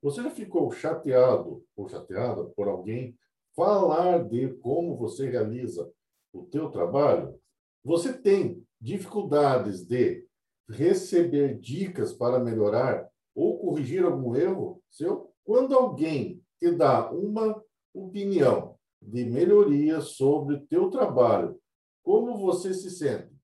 Você 0.00 0.22
já 0.22 0.30
ficou 0.30 0.70
chateado 0.70 1.64
ou 1.76 1.88
chateada 1.88 2.44
por 2.44 2.68
alguém 2.68 3.16
falar 3.56 4.24
de 4.28 4.48
como 4.58 4.96
você 4.96 5.28
realiza 5.28 5.90
o 6.32 6.44
teu 6.44 6.70
trabalho? 6.70 7.36
Você 7.84 8.12
tem 8.12 8.64
dificuldades 8.80 9.84
de 9.84 10.24
receber 10.68 11.58
dicas 11.58 12.12
para 12.12 12.38
melhorar 12.38 13.08
ou 13.34 13.58
corrigir 13.58 14.04
algum 14.04 14.36
erro 14.36 14.80
seu? 14.88 15.32
Quando 15.42 15.74
alguém 15.74 16.40
te 16.60 16.70
dá 16.70 17.10
uma 17.10 17.60
opinião 17.92 18.76
de 19.02 19.24
melhoria 19.24 20.00
sobre 20.00 20.56
o 20.56 20.66
teu 20.66 20.90
trabalho, 20.90 21.58
como 22.04 22.38
você 22.38 22.72
se 22.72 22.90
sente? 22.90 23.37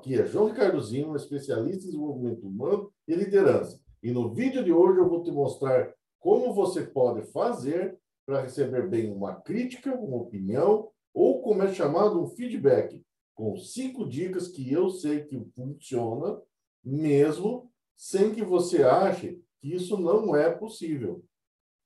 Aqui 0.00 0.14
é 0.14 0.24
João 0.24 0.46
Ricardo 0.46 0.80
Zima, 0.80 1.14
especialista 1.14 1.84
em 1.84 1.90
desenvolvimento 1.90 2.46
humano 2.46 2.90
e 3.06 3.14
liderança. 3.14 3.78
E 4.02 4.10
no 4.10 4.32
vídeo 4.32 4.64
de 4.64 4.72
hoje 4.72 4.98
eu 4.98 5.08
vou 5.08 5.22
te 5.22 5.30
mostrar 5.30 5.94
como 6.18 6.54
você 6.54 6.82
pode 6.86 7.30
fazer 7.30 7.98
para 8.24 8.40
receber 8.40 8.88
bem 8.88 9.12
uma 9.12 9.34
crítica, 9.42 9.94
uma 9.94 10.16
opinião 10.16 10.90
ou 11.12 11.42
como 11.42 11.62
é 11.62 11.74
chamado 11.74 12.22
um 12.22 12.26
feedback, 12.28 13.04
com 13.34 13.56
cinco 13.56 14.08
dicas 14.08 14.48
que 14.48 14.72
eu 14.72 14.88
sei 14.88 15.24
que 15.24 15.38
funciona 15.54 16.40
mesmo 16.82 17.70
sem 17.94 18.34
que 18.34 18.42
você 18.42 18.82
ache 18.82 19.38
que 19.58 19.74
isso 19.74 19.98
não 19.98 20.34
é 20.34 20.50
possível. 20.50 21.22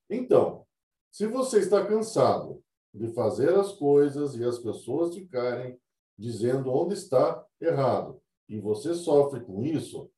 Então, 0.09 0.65
se 1.11 1.27
você 1.27 1.59
está 1.59 1.85
cansado 1.85 2.63
de 2.93 3.09
fazer 3.09 3.53
as 3.55 3.73
coisas 3.73 4.37
e 4.37 4.45
as 4.45 4.59
pessoas 4.61 5.15
ficarem 5.15 5.77
dizendo 6.19 6.73
onde 6.73 6.95
está 6.95 7.45
errado. 7.61 8.21
E 8.49 8.59
você 8.59 8.95
sofre 8.95 9.41
com 9.41 9.63
isso, 9.63 10.11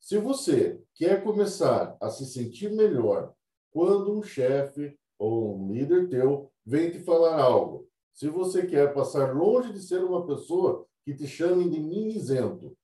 se 0.00 0.18
você 0.18 0.82
quer 0.94 1.22
começar 1.22 1.96
a 2.00 2.10
se 2.10 2.26
sentir 2.26 2.72
melhor 2.72 3.32
quando 3.70 4.18
um 4.18 4.22
chefe 4.22 4.98
ou 5.18 5.56
um 5.56 5.72
líder 5.72 6.08
teu 6.08 6.50
vem 6.66 6.90
te 6.90 6.98
falar 6.98 7.40
algo, 7.40 7.88
se 8.12 8.28
você 8.28 8.66
quer 8.66 8.92
passar 8.92 9.34
longe 9.34 9.72
de 9.72 9.80
ser 9.80 10.02
uma 10.04 10.26
pessoa 10.26 10.86
que 11.04 11.14
te 11.14 11.26
chame 11.26 11.70
de 11.70 11.80
mimizento, 11.80 12.76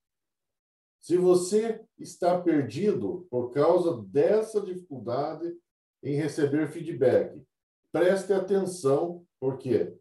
se 1.01 1.17
você 1.17 1.85
está 1.99 2.41
perdido 2.41 3.27
por 3.31 3.51
causa 3.51 4.03
dessa 4.05 4.61
dificuldade 4.61 5.57
em 6.03 6.17
receber 6.17 6.69
feedback, 6.69 7.43
preste 7.93 8.33
atenção, 8.33 9.25
porque 9.41 9.97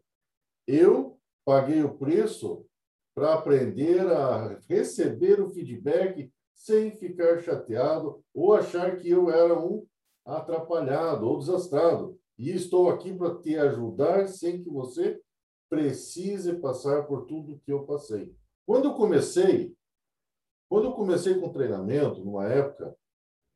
eu 0.66 1.17
paguei 1.48 1.82
o 1.82 1.96
preço 1.96 2.66
para 3.14 3.32
aprender 3.32 4.06
a 4.06 4.58
receber 4.68 5.40
o 5.40 5.48
feedback 5.48 6.30
sem 6.54 6.94
ficar 6.98 7.38
chateado 7.38 8.22
ou 8.34 8.52
achar 8.52 8.98
que 8.98 9.08
eu 9.08 9.30
era 9.30 9.58
um 9.58 9.86
atrapalhado 10.26 11.26
ou 11.26 11.38
desastrado. 11.38 12.20
E 12.36 12.50
estou 12.50 12.90
aqui 12.90 13.16
para 13.16 13.38
te 13.38 13.56
ajudar 13.56 14.28
sem 14.28 14.62
que 14.62 14.68
você 14.68 15.18
precise 15.70 16.60
passar 16.60 17.06
por 17.06 17.24
tudo 17.24 17.58
que 17.64 17.72
eu 17.72 17.86
passei. 17.86 18.36
Quando 18.66 18.90
eu 18.90 18.94
comecei, 18.94 19.74
quando 20.68 20.88
eu 20.88 20.92
comecei 20.92 21.40
com 21.40 21.50
treinamento, 21.50 22.22
numa 22.22 22.44
época, 22.44 22.94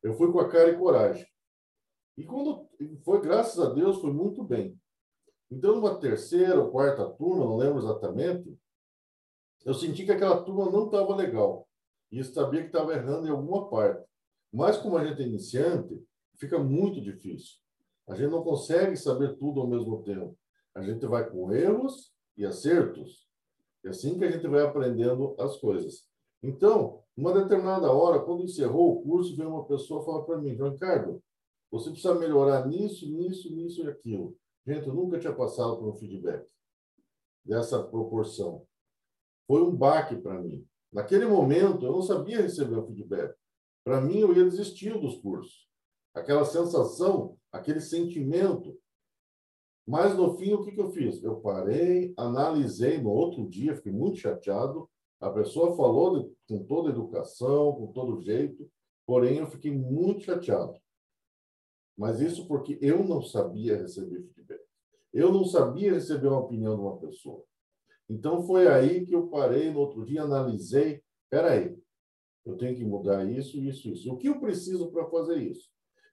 eu 0.02 0.14
fui 0.14 0.32
com 0.32 0.40
a 0.40 0.48
cara 0.48 0.70
e 0.70 0.78
coragem. 0.78 1.26
E 2.16 2.24
quando 2.24 2.66
foi, 3.04 3.20
graças 3.20 3.62
a 3.62 3.68
Deus, 3.68 4.00
foi 4.00 4.14
muito 4.14 4.42
bem. 4.42 4.80
Então, 5.52 5.74
numa 5.74 5.98
terceira 5.98 6.58
ou 6.58 6.70
quarta 6.70 7.06
turma, 7.10 7.44
não 7.44 7.58
lembro 7.58 7.78
exatamente, 7.78 8.58
eu 9.66 9.74
senti 9.74 10.02
que 10.06 10.12
aquela 10.12 10.42
turma 10.42 10.70
não 10.70 10.86
estava 10.86 11.14
legal. 11.14 11.68
E 12.10 12.24
sabia 12.24 12.62
que 12.62 12.68
estava 12.68 12.94
errando 12.94 13.26
em 13.26 13.30
alguma 13.30 13.68
parte. 13.68 14.02
Mas, 14.50 14.78
como 14.78 14.96
a 14.96 15.04
gente 15.04 15.20
é 15.20 15.26
iniciante, 15.26 16.02
fica 16.36 16.58
muito 16.58 17.02
difícil. 17.02 17.58
A 18.08 18.14
gente 18.14 18.30
não 18.30 18.42
consegue 18.42 18.96
saber 18.96 19.36
tudo 19.36 19.60
ao 19.60 19.66
mesmo 19.66 20.02
tempo. 20.02 20.34
A 20.74 20.80
gente 20.80 21.04
vai 21.04 21.28
com 21.28 21.52
erros 21.52 22.14
e 22.34 22.46
acertos. 22.46 23.28
É 23.84 23.90
assim 23.90 24.18
que 24.18 24.24
a 24.24 24.30
gente 24.30 24.48
vai 24.48 24.62
aprendendo 24.62 25.36
as 25.38 25.58
coisas. 25.58 26.08
Então, 26.42 27.02
uma 27.14 27.30
determinada 27.30 27.92
hora, 27.92 28.20
quando 28.20 28.44
encerrou 28.44 28.96
o 28.96 29.02
curso, 29.02 29.36
veio 29.36 29.50
uma 29.50 29.66
pessoa 29.66 30.02
falar 30.02 30.22
para 30.22 30.38
mim, 30.38 30.54
Ricardo, 30.54 31.22
você 31.70 31.90
precisa 31.90 32.14
melhorar 32.14 32.66
nisso, 32.66 33.06
nisso, 33.06 33.54
nisso 33.54 33.82
e 33.82 33.88
aquilo. 33.88 34.34
Gente, 34.66 34.86
eu 34.86 34.94
nunca 34.94 35.18
tinha 35.18 35.34
passado 35.34 35.76
por 35.76 35.88
um 35.88 35.96
feedback 35.96 36.48
dessa 37.44 37.82
proporção. 37.82 38.64
Foi 39.46 39.62
um 39.62 39.74
baque 39.74 40.16
para 40.16 40.40
mim. 40.40 40.66
Naquele 40.92 41.26
momento, 41.26 41.84
eu 41.84 41.92
não 41.92 42.02
sabia 42.02 42.40
receber 42.40 42.78
um 42.78 42.86
feedback. 42.86 43.34
Para 43.84 44.00
mim, 44.00 44.18
eu 44.18 44.34
ia 44.34 44.44
desistir 44.44 44.98
dos 44.98 45.16
cursos. 45.20 45.66
Aquela 46.14 46.44
sensação, 46.44 47.36
aquele 47.50 47.80
sentimento. 47.80 48.78
Mas, 49.86 50.16
no 50.16 50.36
fim, 50.36 50.52
o 50.52 50.62
que, 50.62 50.72
que 50.72 50.80
eu 50.80 50.90
fiz? 50.90 51.22
Eu 51.22 51.40
parei, 51.40 52.14
analisei 52.16 52.98
no 52.98 53.10
outro 53.10 53.48
dia, 53.48 53.74
fiquei 53.74 53.90
muito 53.90 54.18
chateado. 54.18 54.88
A 55.18 55.30
pessoa 55.30 55.76
falou 55.76 56.20
de, 56.20 56.32
com 56.46 56.64
toda 56.64 56.90
educação, 56.90 57.72
com 57.72 57.92
todo 57.92 58.20
jeito, 58.20 58.70
porém, 59.06 59.38
eu 59.38 59.46
fiquei 59.46 59.72
muito 59.72 60.22
chateado. 60.22 60.78
Mas 61.96 62.20
isso 62.20 62.46
porque 62.46 62.78
eu 62.80 63.04
não 63.04 63.22
sabia 63.22 63.76
receber 63.76 64.22
feedback. 64.22 64.41
Eu 65.12 65.32
não 65.32 65.44
sabia 65.44 65.92
receber 65.92 66.28
uma 66.28 66.40
opinião 66.40 66.74
de 66.74 66.80
uma 66.80 66.98
pessoa. 66.98 67.44
Então 68.08 68.42
foi 68.42 68.68
aí 68.68 69.06
que 69.06 69.14
eu 69.14 69.28
parei 69.28 69.70
no 69.70 69.80
outro 69.80 70.04
dia, 70.04 70.22
analisei, 70.22 71.02
aí, 71.32 71.76
eu 72.44 72.56
tenho 72.56 72.76
que 72.76 72.84
mudar 72.84 73.24
isso, 73.24 73.58
isso, 73.58 73.88
isso. 73.88 74.12
O 74.12 74.16
que 74.16 74.28
eu 74.28 74.40
preciso 74.40 74.90
para 74.90 75.06
fazer 75.06 75.36
isso? 75.36 75.70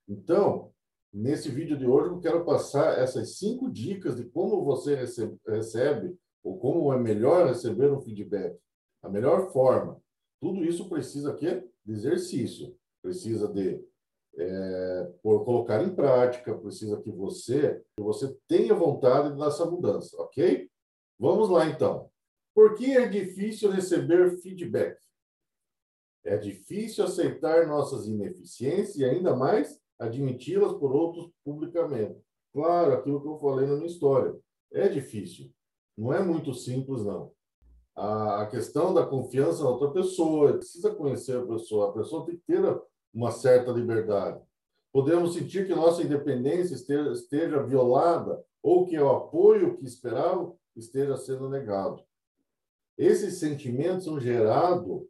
Então, 0.08 0.72
nesse 1.12 1.50
vídeo 1.50 1.78
de 1.78 1.86
hoje, 1.86 2.10
eu 2.10 2.20
quero 2.20 2.46
passar 2.46 3.00
essas 3.00 3.38
cinco 3.38 3.70
dicas 3.70 4.16
de 4.16 4.26
como 4.26 4.64
você 4.64 4.96
recebe, 4.96 5.38
recebe 5.46 6.16
ou 6.44 6.58
como 6.58 6.94
é 6.94 7.00
melhor 7.00 7.48
receber 7.48 7.92
um 7.92 8.02
feedback. 8.02 8.58
A 9.02 9.10
melhor 9.10 9.52
forma. 9.52 10.02
Tudo 10.40 10.64
isso 10.64 10.88
precisa 10.88 11.34
de 11.34 11.94
exercício. 11.94 12.76
Precisa 13.02 13.48
de 13.48 13.84
é, 14.40 15.14
por 15.22 15.44
colocar 15.44 15.84
em 15.84 15.94
prática, 15.94 16.58
precisa 16.58 17.02
que 17.02 17.12
você, 17.12 17.84
que 17.98 18.02
você 18.02 18.34
tenha 18.48 18.74
vontade 18.74 19.38
dessa 19.38 19.66
mudança, 19.66 20.16
ok? 20.22 20.70
Vamos 21.20 21.50
lá, 21.50 21.66
então. 21.66 22.10
Por 22.56 22.76
que 22.76 22.96
é 22.96 23.08
difícil 23.08 23.70
receber 23.70 24.38
feedback? 24.42 24.98
É 26.24 26.38
difícil 26.38 27.04
aceitar 27.04 27.68
nossas 27.68 28.08
ineficiências 28.08 28.96
e 28.98 29.06
ainda 29.06 29.36
mais 29.36 29.80
admiti-las 29.98 30.74
por 30.74 30.94
outros 30.94 31.30
publicamente. 31.44 32.18
Claro, 32.54 32.94
aquilo 32.94 33.22
que 33.22 33.28
eu 33.28 33.38
falei 33.38 33.68
na 33.68 33.76
minha 33.76 33.88
história. 33.88 34.36
É 34.72 34.88
difícil. 34.88 35.52
Não 35.98 36.14
é 36.14 36.24
muito 36.24 36.54
simples, 36.54 37.04
não. 37.04 37.32
A 37.96 38.48
questão 38.50 38.94
da 38.94 39.06
confiança 39.06 39.64
na 39.64 39.70
outra 39.70 39.92
pessoa, 39.92 40.54
precisa 40.54 40.96
conhecer 40.96 41.38
a 41.38 41.46
pessoa. 41.46 41.90
A 41.90 41.94
pessoa 41.94 42.26
tem 42.26 42.38
que 42.38 42.44
ter 42.44 42.64
uma 43.14 43.32
certa 43.32 43.72
liberdade. 43.72 44.42
Podemos 44.92 45.34
sentir 45.34 45.68
que 45.68 45.76
nossa 45.76 46.02
independência 46.02 46.74
esteja, 46.74 47.64
violada 47.64 48.44
ou 48.62 48.86
que 48.86 48.98
o 49.00 49.10
apoio 49.10 49.78
que 49.78 49.86
esperávamos 49.86 50.56
esteja 50.76 51.16
sendo 51.18 51.50
negado. 51.50 52.04
Esses 52.98 53.36
sentimentos 53.40 54.06
são 54.06 54.20
gerados 54.20 55.04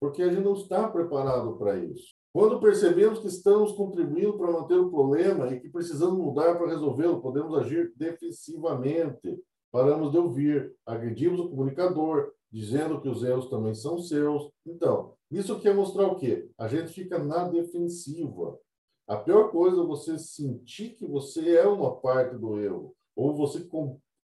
porque 0.00 0.22
a 0.22 0.28
gente 0.28 0.44
não 0.44 0.54
está 0.54 0.88
preparado 0.88 1.56
para 1.56 1.76
isso. 1.76 2.14
Quando 2.32 2.60
percebemos 2.60 3.18
que 3.18 3.26
estamos 3.26 3.72
contribuindo 3.72 4.38
para 4.38 4.52
manter 4.52 4.78
o 4.78 4.90
problema 4.90 5.48
e 5.48 5.60
que 5.60 5.68
precisamos 5.68 6.18
mudar 6.18 6.56
para 6.56 6.68
resolvê-lo, 6.68 7.20
podemos 7.20 7.58
agir 7.58 7.92
defensivamente. 7.96 9.42
Paramos 9.72 10.12
de 10.12 10.18
ouvir, 10.18 10.72
agredimos 10.86 11.40
o 11.40 11.48
comunicador, 11.50 12.32
dizendo 12.50 13.00
que 13.00 13.08
os 13.08 13.22
erros 13.22 13.48
também 13.48 13.74
são 13.74 13.98
seus. 13.98 14.50
Então, 14.66 15.14
isso 15.30 15.60
quer 15.60 15.74
mostrar 15.74 16.06
o 16.06 16.16
quê? 16.16 16.50
A 16.56 16.66
gente 16.68 16.92
fica 16.92 17.18
na 17.18 17.48
defensiva. 17.48 18.58
A 19.06 19.16
pior 19.16 19.50
coisa 19.50 19.80
é 19.80 19.86
você 19.86 20.18
sentir 20.18 20.90
que 20.90 21.06
você 21.06 21.56
é 21.56 21.66
uma 21.66 21.96
parte 21.96 22.36
do 22.36 22.58
erro, 22.60 22.94
ou 23.16 23.34
você 23.34 23.66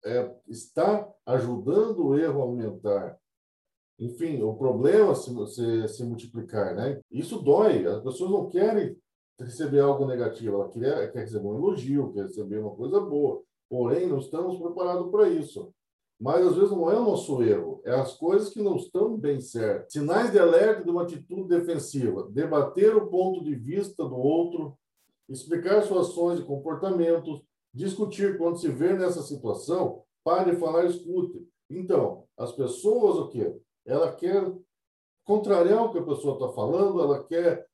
é, 0.06 0.36
está 0.48 1.10
ajudando 1.26 2.06
o 2.06 2.18
erro 2.18 2.42
a 2.42 2.44
aumentar. 2.44 3.18
Enfim, 4.00 4.42
o 4.42 4.56
problema 4.56 5.16
se, 5.16 5.32
se, 5.48 5.88
se 5.88 6.04
multiplicar, 6.04 6.76
né? 6.76 7.00
Isso 7.12 7.42
dói. 7.42 7.86
As 7.86 8.04
pessoas 8.04 8.32
não 8.32 8.50
querem 8.50 8.98
receber 9.40 9.80
algo 9.80 10.06
negativo, 10.06 10.56
ela 10.56 10.70
quer, 10.70 11.12
quer 11.12 11.20
receber 11.20 11.48
um 11.48 11.56
elogio, 11.56 12.12
quer 12.14 12.24
receber 12.24 12.60
uma 12.60 12.76
coisa 12.76 13.00
boa. 13.00 13.42
Porém, 13.70 14.08
não 14.08 14.20
estamos 14.20 14.58
preparados 14.60 15.10
para 15.10 15.30
isso. 15.30 15.74
Mas 16.24 16.48
às 16.48 16.56
vezes 16.56 16.72
não 16.72 16.90
é 16.90 16.98
o 16.98 17.04
nosso 17.04 17.44
erro, 17.44 17.82
é 17.84 17.92
as 17.92 18.16
coisas 18.16 18.48
que 18.48 18.62
não 18.62 18.78
estão 18.78 19.18
bem 19.18 19.42
certas. 19.42 19.92
Sinais 19.92 20.32
de 20.32 20.40
alerta 20.40 20.82
de 20.82 20.90
uma 20.90 21.04
atitude 21.04 21.50
defensiva, 21.50 22.30
debater 22.32 22.96
o 22.96 23.08
ponto 23.08 23.44
de 23.44 23.54
vista 23.54 24.06
do 24.06 24.16
outro, 24.16 24.78
explicar 25.28 25.82
suas 25.82 26.08
ações 26.08 26.40
e 26.40 26.44
comportamentos, 26.44 27.44
discutir 27.74 28.38
quando 28.38 28.58
se 28.58 28.70
vê 28.70 28.94
nessa 28.94 29.22
situação, 29.22 30.02
pare 30.24 30.52
de 30.52 30.58
falar, 30.58 30.86
escute. 30.86 31.46
Então, 31.70 32.24
as 32.38 32.54
pessoas 32.54 33.18
o 33.18 33.28
quê? 33.28 33.54
Ela 33.86 34.14
quer 34.14 34.50
contrariar 35.26 35.84
o 35.84 35.92
que 35.92 36.00
a 36.00 36.06
pessoa 36.06 36.36
está 36.36 36.54
falando, 36.54 37.02
ela 37.02 37.22
quer 37.22 37.68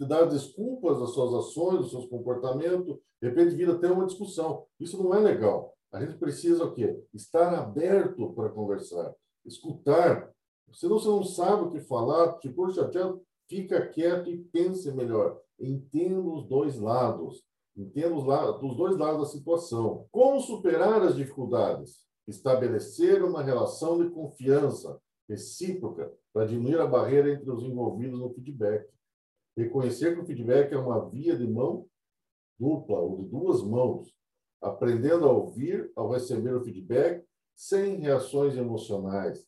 dar 0.00 0.24
desculpas 0.24 0.98
das 0.98 1.10
suas 1.10 1.32
ações, 1.34 1.78
dos 1.82 1.90
seus 1.90 2.06
comportamentos, 2.06 2.98
de 3.22 3.28
repente 3.28 3.54
vira 3.54 3.74
até 3.74 3.88
uma 3.88 4.06
discussão. 4.06 4.66
Isso 4.80 5.00
não 5.00 5.14
é 5.14 5.20
legal. 5.20 5.75
A 5.96 6.04
gente 6.04 6.18
precisa 6.18 6.62
o 6.62 6.74
quê? 6.74 7.02
Estar 7.14 7.54
aberto 7.54 8.30
para 8.34 8.50
conversar, 8.50 9.14
escutar. 9.46 10.30
Se 10.70 10.86
você 10.86 11.08
não 11.08 11.24
sabe 11.24 11.62
o 11.62 11.70
que 11.70 11.80
falar, 11.80 12.38
tipo 12.38 12.70
chateado, 12.70 13.22
fica 13.48 13.88
quieto 13.88 14.28
e 14.28 14.36
pense 14.36 14.92
melhor. 14.92 15.40
Entenda 15.58 16.20
os 16.20 16.46
dois 16.46 16.78
lados. 16.78 17.42
Entenda 17.74 18.14
os, 18.14 18.24
os 18.62 18.76
dois 18.76 18.98
lados 18.98 19.20
da 19.20 19.24
situação. 19.24 20.06
Como 20.12 20.38
superar 20.38 21.00
as 21.00 21.16
dificuldades? 21.16 22.04
Estabelecer 22.28 23.24
uma 23.24 23.42
relação 23.42 24.04
de 24.04 24.10
confiança 24.10 25.00
recíproca 25.26 26.12
para 26.30 26.44
diminuir 26.44 26.78
a 26.78 26.86
barreira 26.86 27.32
entre 27.32 27.50
os 27.50 27.62
envolvidos 27.62 28.20
no 28.20 28.34
feedback. 28.34 28.86
Reconhecer 29.56 30.14
que 30.14 30.20
o 30.20 30.26
feedback 30.26 30.74
é 30.74 30.76
uma 30.76 31.08
via 31.08 31.34
de 31.34 31.46
mão 31.46 31.86
dupla 32.58 32.98
ou 32.98 33.16
de 33.16 33.30
duas 33.30 33.62
mãos, 33.62 34.14
aprendendo 34.60 35.26
a 35.26 35.32
ouvir 35.32 35.90
ao 35.94 36.10
receber 36.10 36.54
o 36.54 36.64
feedback 36.64 37.24
sem 37.54 37.96
reações 37.96 38.56
emocionais, 38.56 39.46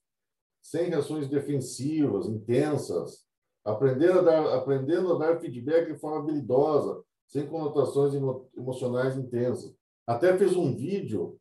sem 0.62 0.88
reações 0.88 1.28
defensivas, 1.28 2.26
intensas, 2.26 3.26
aprendendo 3.64 4.20
a 4.20 4.22
dar, 4.22 4.54
aprendendo 4.54 5.12
a 5.14 5.18
dar 5.18 5.40
feedback 5.40 5.92
de 5.92 5.98
forma 5.98 6.20
habilidosa, 6.20 7.02
sem 7.26 7.46
conotações 7.46 8.14
emo, 8.14 8.48
emocionais 8.56 9.16
intensas. 9.16 9.74
Até 10.06 10.36
fez 10.36 10.56
um 10.56 10.74
vídeo, 10.74 11.38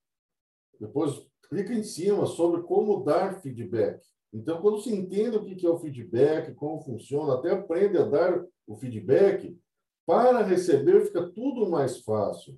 depois 0.79 1.25
clica 1.49 1.73
em 1.73 1.83
cima, 1.83 2.25
sobre 2.25 2.63
como 2.63 3.03
dar 3.03 3.41
feedback. 3.41 4.01
Então, 4.33 4.61
quando 4.61 4.81
se 4.81 4.93
entende 4.93 5.37
o 5.37 5.43
que 5.45 5.65
é 5.65 5.69
o 5.69 5.79
feedback, 5.79 6.53
como 6.55 6.81
funciona, 6.81 7.35
até 7.35 7.51
aprende 7.51 7.97
a 7.97 8.03
dar 8.03 8.45
o 8.67 8.75
feedback, 8.75 9.57
para 10.05 10.43
receber 10.43 11.05
fica 11.05 11.29
tudo 11.29 11.69
mais 11.69 12.01
fácil. 12.01 12.57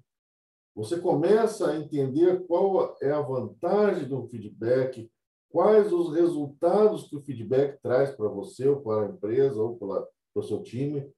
Você 0.80 0.98
começa 0.98 1.70
a 1.70 1.78
entender 1.78 2.46
qual 2.48 2.96
é 3.02 3.12
a 3.12 3.20
vantagem 3.20 4.08
do 4.08 4.26
feedback, 4.30 5.12
quais 5.50 5.92
os 5.92 6.16
resultados 6.16 7.10
que 7.10 7.18
o 7.18 7.20
feedback 7.20 7.82
traz 7.82 8.12
para 8.12 8.30
você, 8.30 8.66
ou 8.66 8.80
para 8.80 9.06
a 9.06 9.10
empresa, 9.10 9.62
ou 9.62 9.76
para, 9.76 10.08
o 10.34 10.42
seu 10.42 10.64
time. 10.64 11.12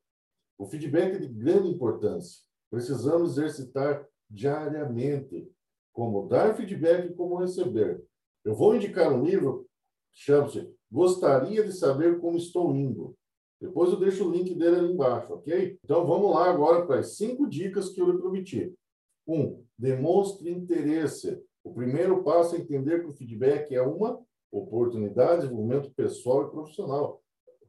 O 0.57 0.65
feedback 0.65 1.13
é 1.13 1.19
de 1.19 1.27
grande 1.27 1.67
importância. 1.67 2.39
Precisamos 2.71 3.37
exercitar 3.37 4.03
diariamente 4.27 5.47
como 5.93 6.27
dar 6.27 6.55
feedback 6.55 7.11
e 7.11 7.13
como 7.13 7.35
receber. 7.35 8.03
Eu 8.43 8.55
vou 8.55 8.75
indicar 8.75 9.13
um 9.13 9.23
livro 9.23 9.67
chama-se 10.11 10.73
Gostaria 10.91 11.63
de 11.63 11.71
Saber 11.71 12.19
Como 12.19 12.35
Estou 12.35 12.75
Indo. 12.75 13.15
Depois 13.61 13.91
eu 13.91 13.99
deixo 13.99 14.27
o 14.27 14.31
link 14.31 14.55
dele 14.55 14.77
ali 14.77 14.91
embaixo, 14.91 15.31
ok? 15.31 15.77
Então 15.83 16.03
vamos 16.03 16.33
lá 16.33 16.49
agora 16.49 16.83
para 16.87 16.97
as 16.97 17.15
cinco 17.15 17.47
dicas 17.47 17.89
que 17.89 18.01
eu 18.01 18.11
lhe 18.11 18.17
prometi. 18.17 18.73
Um, 19.31 19.63
demonstre 19.79 20.51
interesse. 20.51 21.41
O 21.63 21.73
primeiro 21.73 22.21
passo 22.21 22.55
é 22.55 22.59
entender 22.59 22.99
que 23.01 23.09
o 23.09 23.13
feedback 23.13 23.73
é 23.73 23.81
uma 23.81 24.19
oportunidade 24.51 25.35
de 25.35 25.47
desenvolvimento 25.47 25.89
pessoal 25.91 26.47
e 26.47 26.51
profissional. 26.51 27.23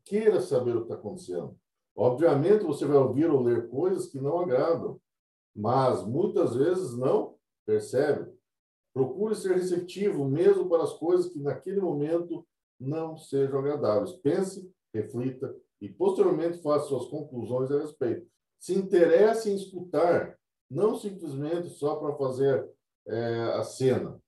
Queira 0.04 0.40
saber 0.40 0.74
o 0.74 0.78
que 0.78 0.82
está 0.86 0.94
acontecendo. 0.96 1.56
Obviamente, 1.94 2.64
você 2.64 2.84
vai 2.84 2.96
ouvir 2.96 3.30
ou 3.30 3.40
ler 3.40 3.68
coisas 3.68 4.08
que 4.08 4.20
não 4.20 4.40
agradam, 4.40 5.00
mas 5.54 6.04
muitas 6.04 6.56
vezes 6.56 6.96
não 6.96 7.36
percebe. 7.64 8.32
Procure 8.92 9.36
ser 9.36 9.54
receptivo 9.54 10.24
mesmo 10.24 10.68
para 10.68 10.82
as 10.82 10.94
coisas 10.94 11.30
que 11.30 11.38
naquele 11.38 11.80
momento 11.80 12.44
não 12.80 13.16
sejam 13.16 13.60
agradáveis. 13.60 14.12
Pense, 14.16 14.68
reflita 14.92 15.54
e 15.80 15.88
posteriormente 15.88 16.60
faça 16.60 16.86
suas 16.86 17.06
conclusões 17.06 17.70
a 17.70 17.78
respeito. 17.78 18.26
Se 18.58 18.74
interesse 18.74 19.48
em 19.48 19.54
escutar, 19.54 20.36
não 20.72 20.96
simplesmente 20.96 21.68
só 21.70 21.96
para 21.96 22.14
fazer 22.14 22.68
é, 23.06 23.42
a 23.54 23.62
cena, 23.62 24.20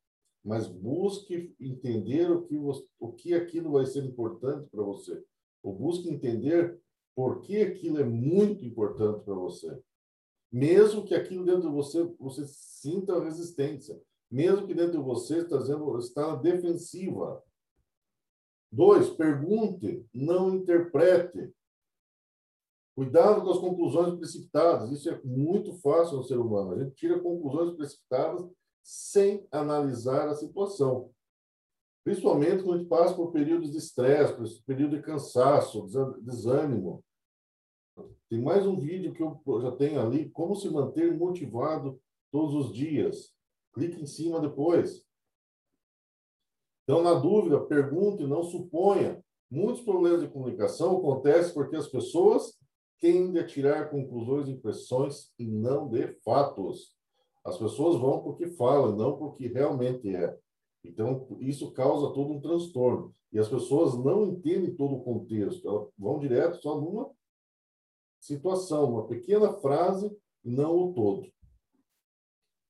mas 0.45 0.67
busque 0.67 1.55
entender 1.59 2.31
o 2.31 2.43
que, 2.43 2.57
você, 2.57 2.87
o 2.99 3.13
que 3.13 3.35
aquilo 3.35 3.73
vai 3.73 3.87
ser 3.87 4.05
importante 4.05 4.69
para 4.71 4.83
você. 4.83 5.25
Ou 5.63 5.75
busque 5.75 6.11
entender 6.11 6.79
por 7.15 7.41
que 7.41 7.63
aquilo 7.63 7.99
é 7.99 8.05
muito 8.05 8.65
importante 8.65 9.25
para 9.25 9.35
você. 9.35 9.81
Mesmo 10.53 11.05
que 11.05 11.15
aquilo 11.15 11.45
dentro 11.45 11.63
de 11.63 11.75
você, 11.75 12.05
você 12.19 12.45
sinta 12.47 13.23
resistência 13.23 13.99
mesmo 14.35 14.67
que 14.67 14.75
dentro 14.75 14.99
de 14.99 15.05
você 15.05 15.39
está, 15.39 15.59
dizendo, 15.59 15.97
está 15.97 16.27
na 16.27 16.35
defensiva. 16.35 17.41
Dois, 18.71 19.09
pergunte, 19.11 20.05
não 20.13 20.57
interprete. 20.57 21.53
Cuidado 22.95 23.43
com 23.43 23.51
as 23.51 23.59
conclusões 23.59 24.15
precipitadas. 24.17 24.91
Isso 24.93 25.11
é 25.11 25.21
muito 25.25 25.73
fácil 25.81 26.19
no 26.19 26.23
ser 26.23 26.39
humano. 26.39 26.73
A 26.73 26.79
gente 26.79 26.95
tira 26.95 27.19
conclusões 27.19 27.75
precipitadas 27.75 28.49
sem 28.83 29.47
analisar 29.51 30.29
a 30.29 30.35
situação. 30.35 31.11
Principalmente 32.05 32.63
quando 32.63 32.75
a 32.75 32.79
gente 32.79 32.89
passa 32.89 33.15
por 33.15 33.33
períodos 33.33 33.73
de 33.73 33.79
estresse, 33.79 34.63
período 34.63 34.97
de 34.97 35.03
cansaço, 35.03 35.89
desânimo. 36.21 37.03
Tem 38.29 38.41
mais 38.41 38.67
um 38.67 38.79
vídeo 38.79 39.13
que 39.13 39.23
eu 39.23 39.61
já 39.61 39.73
tenho 39.73 40.01
ali, 40.01 40.31
como 40.31 40.55
se 40.55 40.69
manter 40.69 41.17
motivado 41.17 42.01
todos 42.31 42.55
os 42.55 42.73
dias. 42.73 43.35
Clique 43.73 44.01
em 44.01 44.07
cima 44.07 44.39
depois. 44.41 45.05
Então, 46.85 47.03
na 47.03 47.15
dúvida, 47.15 47.59
pergunte, 47.61 48.27
não 48.27 48.43
suponha. 48.43 49.25
Muitos 49.51 49.83
problemas 49.83 50.21
de 50.21 50.29
comunicação 50.29 50.99
acontecem 50.99 51.55
porque 51.55 51.77
as 51.77 51.89
pessoas 51.89 52.59
tendem 53.05 53.39
a 53.39 53.47
tirar 53.47 53.91
conclusões 53.91 54.49
impressões 54.49 55.31
e 55.39 55.47
não 55.47 55.91
de 55.91 56.09
fatos. 56.25 56.97
As 57.45 57.59
pessoas 57.59 58.01
vão 58.01 58.23
porque 58.23 58.47
falam, 58.47 58.97
não 58.97 59.19
porque 59.19 59.47
realmente 59.47 60.17
é. 60.17 60.35
Então, 60.83 61.27
isso 61.39 61.71
causa 61.73 62.15
todo 62.15 62.33
um 62.33 62.41
transtorno. 62.41 63.15
E 63.31 63.39
as 63.39 63.47
pessoas 63.47 63.95
não 64.03 64.25
entendem 64.25 64.75
todo 64.75 64.95
o 64.95 65.05
contexto, 65.05 65.69
elas 65.69 65.89
vão 65.99 66.19
direto 66.19 66.63
só 66.63 66.81
numa 66.81 67.11
situação, 68.19 68.93
uma 68.93 69.07
pequena 69.07 69.53
frase, 69.53 70.11
não 70.43 70.75
o 70.75 70.95
todo. 70.95 71.31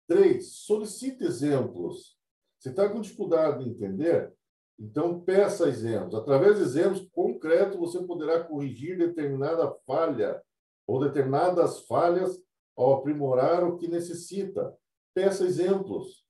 Três, 0.08 0.52
solicite 0.52 1.22
exemplos. 1.22 2.18
Se 2.58 2.70
está 2.70 2.88
com 2.88 3.00
dificuldade 3.00 3.62
de 3.62 3.70
entender, 3.70 4.34
então 4.78 5.20
peça 5.20 5.68
exemplos. 5.68 6.14
Através 6.14 6.56
de 6.56 6.62
exemplos 6.62 7.08
concretos, 7.12 7.78
você 7.78 8.02
poderá 8.02 8.42
corrigir 8.42 8.98
determinada 8.98 9.70
falha 9.86 10.42
ou 10.86 11.00
determinadas 11.00 11.80
falhas 11.86 12.42
ao 12.76 12.94
aprimorar 12.94 13.64
o 13.64 13.76
que 13.76 13.88
necessita. 13.88 14.76
Peça 15.14 15.44
exemplos. 15.44 16.24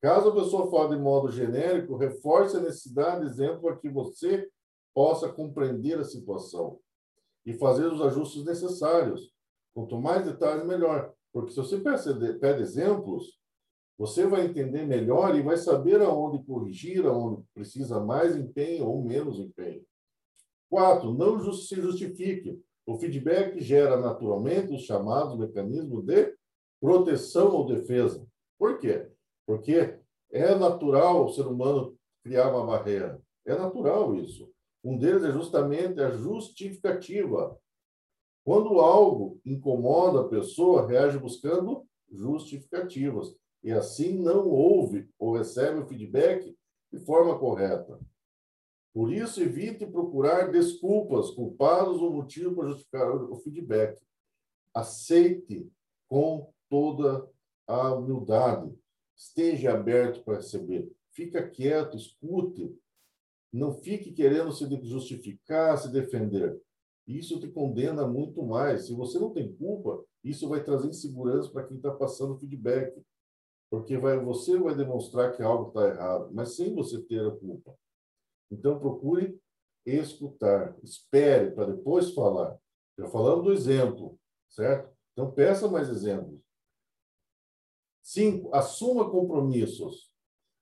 Caso 0.00 0.28
a 0.28 0.34
pessoa 0.34 0.70
fale 0.70 0.96
de 0.96 1.02
modo 1.02 1.30
genérico, 1.30 1.96
reforce 1.96 2.56
a 2.56 2.60
necessidade 2.60 3.22
de 3.22 3.26
exemplo 3.26 3.62
para 3.62 3.76
que 3.76 3.88
você 3.88 4.48
possa 4.94 5.28
compreender 5.28 5.98
a 5.98 6.04
situação 6.04 6.78
e 7.44 7.54
fazer 7.54 7.86
os 7.86 8.00
ajustes 8.00 8.44
necessários. 8.44 9.32
Quanto 9.74 10.00
mais 10.00 10.24
detalhes, 10.24 10.64
melhor. 10.64 11.12
Porque 11.32 11.50
se 11.50 11.56
você 11.56 11.78
pede 11.78 12.62
exemplos, 12.62 13.38
você 13.98 14.26
vai 14.26 14.44
entender 14.44 14.84
melhor 14.84 15.34
e 15.34 15.42
vai 15.42 15.56
saber 15.56 16.02
aonde 16.02 16.44
corrigir, 16.44 17.06
aonde 17.06 17.42
precisa 17.54 17.98
mais 17.98 18.36
empenho 18.36 18.86
ou 18.86 19.02
menos 19.02 19.38
empenho. 19.38 19.84
Quatro, 20.68 21.14
não 21.14 21.52
se 21.52 21.76
justifique. 21.76 22.60
O 22.84 22.98
feedback 22.98 23.60
gera 23.60 23.98
naturalmente 23.98 24.74
os 24.74 24.82
chamados 24.82 25.38
mecanismos 25.38 26.04
de 26.04 26.34
proteção 26.80 27.54
ou 27.54 27.66
defesa. 27.66 28.26
Por 28.58 28.78
quê? 28.78 29.08
Porque 29.46 29.98
é 30.30 30.54
natural 30.54 31.24
o 31.24 31.32
ser 31.32 31.46
humano 31.46 31.96
criar 32.22 32.54
uma 32.54 32.66
barreira. 32.66 33.20
É 33.46 33.56
natural 33.56 34.14
isso. 34.14 34.50
Um 34.84 34.98
deles 34.98 35.24
é 35.24 35.32
justamente 35.32 36.00
a 36.00 36.10
justificativa. 36.10 37.58
Quando 38.44 38.78
algo 38.78 39.40
incomoda 39.44 40.20
a 40.20 40.28
pessoa, 40.28 40.86
reage 40.86 41.18
buscando 41.18 41.84
justificativas. 42.10 43.34
E 43.66 43.72
assim 43.72 44.16
não 44.16 44.48
ouve 44.48 45.10
ou 45.18 45.36
recebe 45.36 45.80
o 45.80 45.86
feedback 45.88 46.56
de 46.92 47.00
forma 47.00 47.36
correta. 47.36 47.98
Por 48.94 49.12
isso, 49.12 49.42
evite 49.42 49.84
procurar 49.84 50.52
desculpas, 50.52 51.32
culpados 51.32 52.00
ou 52.00 52.12
motivos 52.12 52.54
para 52.54 52.68
justificar 52.68 53.10
o 53.10 53.34
feedback. 53.34 54.00
Aceite 54.72 55.68
com 56.06 56.48
toda 56.70 57.28
a 57.66 57.92
humildade. 57.92 58.72
Esteja 59.16 59.72
aberto 59.72 60.22
para 60.22 60.36
receber. 60.36 60.88
Fica 61.10 61.50
quieto, 61.50 61.96
escute. 61.96 62.72
Não 63.52 63.72
fique 63.72 64.12
querendo 64.12 64.52
se 64.52 64.64
justificar, 64.84 65.76
se 65.76 65.90
defender. 65.90 66.56
Isso 67.04 67.40
te 67.40 67.48
condena 67.48 68.06
muito 68.06 68.44
mais. 68.44 68.86
Se 68.86 68.94
você 68.94 69.18
não 69.18 69.30
tem 69.30 69.52
culpa, 69.56 70.04
isso 70.22 70.48
vai 70.48 70.62
trazer 70.62 70.88
insegurança 70.88 71.50
para 71.50 71.64
quem 71.64 71.78
está 71.78 71.90
passando 71.90 72.38
feedback. 72.38 72.96
Porque 73.70 73.98
vai, 73.98 74.18
você 74.18 74.58
vai 74.58 74.74
demonstrar 74.74 75.36
que 75.36 75.42
algo 75.42 75.68
está 75.68 75.88
errado, 75.88 76.30
mas 76.32 76.54
sem 76.54 76.74
você 76.74 77.02
ter 77.02 77.26
a 77.26 77.30
culpa. 77.30 77.76
Então, 78.50 78.78
procure 78.78 79.40
escutar. 79.84 80.76
Espere 80.82 81.50
para 81.50 81.72
depois 81.72 82.14
falar. 82.14 82.56
Já 82.98 83.08
falamos 83.08 83.44
do 83.44 83.52
exemplo, 83.52 84.18
certo? 84.48 84.94
Então, 85.12 85.30
peça 85.32 85.68
mais 85.68 85.88
exemplos. 85.88 86.40
Cinco, 88.02 88.54
assuma 88.54 89.10
compromissos. 89.10 90.12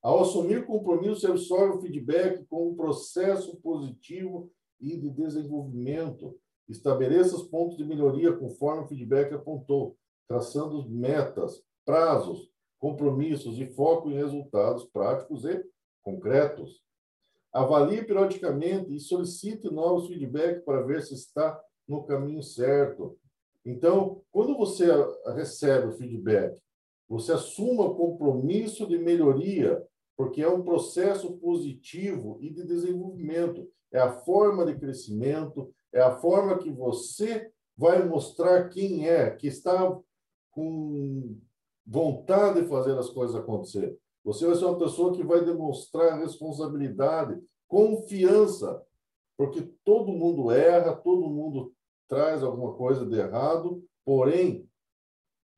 Ao 0.02 0.20
assumir 0.20 0.66
compromisso, 0.66 1.20
você 1.20 1.26
absorve 1.26 1.76
o 1.76 1.80
feedback 1.80 2.44
com 2.46 2.70
um 2.70 2.74
processo 2.74 3.56
positivo 3.60 4.50
e 4.80 4.96
de 4.96 5.10
desenvolvimento. 5.10 6.38
Estabeleça 6.68 7.36
os 7.36 7.42
pontos 7.48 7.76
de 7.76 7.84
melhoria 7.84 8.34
conforme 8.34 8.84
o 8.84 8.86
feedback 8.86 9.32
apontou, 9.34 9.96
traçando 10.28 10.88
metas, 10.88 11.62
prazos, 11.84 12.50
compromissos 12.78 13.58
e 13.58 13.66
foco 13.66 14.10
em 14.10 14.14
resultados 14.14 14.84
práticos 14.84 15.44
e 15.44 15.64
concretos. 16.02 16.82
Avalie 17.52 18.04
periodicamente 18.04 18.94
e 18.94 19.00
solicite 19.00 19.70
novos 19.70 20.08
feedbacks 20.08 20.64
para 20.64 20.82
ver 20.82 21.02
se 21.02 21.14
está 21.14 21.60
no 21.86 22.04
caminho 22.04 22.42
certo. 22.42 23.16
Então, 23.64 24.22
quando 24.30 24.56
você 24.56 24.86
recebe 25.34 25.86
o 25.86 25.92
feedback, 25.92 26.60
você 27.08 27.32
assuma 27.32 27.94
compromisso 27.94 28.86
de 28.86 28.98
melhoria, 28.98 29.82
porque 30.16 30.42
é 30.42 30.48
um 30.48 30.62
processo 30.62 31.36
positivo 31.38 32.38
e 32.40 32.50
de 32.50 32.64
desenvolvimento. 32.64 33.68
É 33.92 34.00
a 34.00 34.12
forma 34.12 34.66
de 34.66 34.78
crescimento, 34.78 35.72
é 35.92 36.00
a 36.00 36.16
forma 36.16 36.58
que 36.58 36.70
você 36.70 37.50
vai 37.76 38.04
mostrar 38.04 38.68
quem 38.68 39.08
é, 39.08 39.30
que 39.30 39.46
está 39.46 39.96
com 40.50 41.38
vontade 41.86 42.62
de 42.62 42.68
fazer 42.68 42.96
as 42.98 43.10
coisas 43.10 43.36
acontecer. 43.36 43.96
Você 44.24 44.46
vai 44.46 44.56
ser 44.56 44.64
uma 44.64 44.78
pessoa 44.78 45.12
que 45.12 45.22
vai 45.22 45.44
demonstrar 45.44 46.18
responsabilidade, 46.18 47.38
confiança, 47.68 48.82
porque 49.36 49.62
todo 49.84 50.12
mundo 50.12 50.50
erra, 50.50 50.94
todo 50.94 51.28
mundo 51.28 51.72
traz 52.08 52.42
alguma 52.42 52.74
coisa 52.74 53.04
de 53.04 53.18
errado, 53.18 53.84
porém 54.04 54.68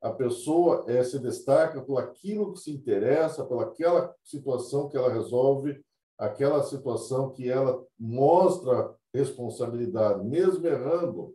a 0.01 0.11
pessoa 0.11 0.85
é, 0.87 1.03
se 1.03 1.17
destaca 1.19 1.81
por 1.81 1.97
aquilo 1.97 2.53
que 2.53 2.59
se 2.59 2.71
interessa, 2.71 3.45
pelaquela 3.45 4.13
situação 4.23 4.87
que 4.89 4.97
ela 4.97 5.11
resolve, 5.11 5.81
aquela 6.17 6.63
situação 6.63 7.31
que 7.31 7.49
ela 7.49 7.83
mostra 7.97 8.93
responsabilidade, 9.13 10.23
mesmo 10.23 10.65
errando. 10.65 11.33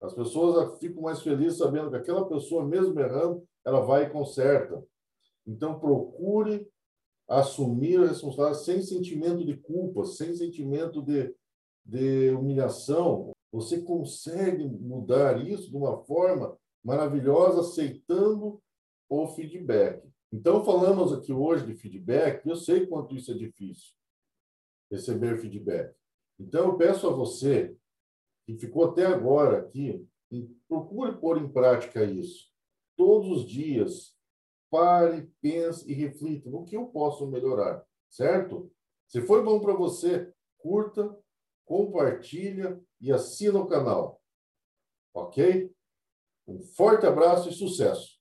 As 0.00 0.12
pessoas 0.12 0.78
ficam 0.78 1.02
mais 1.02 1.22
felizes 1.22 1.58
sabendo 1.58 1.90
que 1.90 1.96
aquela 1.96 2.28
pessoa, 2.28 2.64
mesmo 2.64 2.98
errando, 3.00 3.42
ela 3.64 3.80
vai 3.80 4.04
e 4.04 4.10
conserta. 4.10 4.82
Então, 5.46 5.78
procure 5.78 6.68
assumir 7.28 8.00
a 8.00 8.08
responsabilidade 8.08 8.64
sem 8.64 8.82
sentimento 8.82 9.44
de 9.44 9.56
culpa, 9.56 10.04
sem 10.04 10.34
sentimento 10.34 11.02
de, 11.02 11.34
de 11.84 12.30
humilhação. 12.30 13.32
Você 13.50 13.80
consegue 13.82 14.64
mudar 14.64 15.46
isso 15.46 15.70
de 15.70 15.76
uma 15.76 16.04
forma 16.04 16.56
maravilhosa, 16.82 17.60
aceitando 17.60 18.60
o 19.08 19.26
feedback. 19.28 20.06
Então, 20.32 20.64
falamos 20.64 21.12
aqui 21.12 21.32
hoje 21.32 21.64
de 21.64 21.74
feedback, 21.74 22.46
eu 22.46 22.56
sei 22.56 22.86
quanto 22.86 23.14
isso 23.14 23.30
é 23.30 23.34
difícil, 23.34 23.94
receber 24.90 25.38
feedback. 25.38 25.94
Então, 26.38 26.66
eu 26.66 26.76
peço 26.76 27.08
a 27.08 27.12
você, 27.12 27.76
que 28.44 28.58
ficou 28.58 28.86
até 28.86 29.06
agora 29.06 29.60
aqui, 29.60 30.06
procure 30.68 31.16
pôr 31.18 31.38
em 31.38 31.48
prática 31.48 32.04
isso. 32.04 32.52
Todos 32.96 33.28
os 33.28 33.46
dias, 33.46 34.16
pare, 34.70 35.30
pense 35.40 35.90
e 35.90 35.94
reflita 35.94 36.50
no 36.50 36.64
que 36.64 36.76
eu 36.76 36.86
posso 36.86 37.26
melhorar, 37.26 37.84
certo? 38.08 38.70
Se 39.06 39.20
foi 39.22 39.42
bom 39.42 39.60
para 39.60 39.74
você, 39.74 40.32
curta, 40.58 41.16
compartilha 41.64 42.80
e 43.00 43.12
assina 43.12 43.58
o 43.58 43.66
canal. 43.66 44.20
Ok? 45.12 45.72
Um 46.46 46.60
forte 46.60 47.06
abraço 47.06 47.48
e 47.48 47.52
sucesso! 47.52 48.13